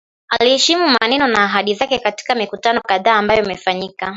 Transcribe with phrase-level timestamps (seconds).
[0.29, 4.09] aiheshimu maneno na ahadi zake katika mikutano kadhaa ambayo imefanyika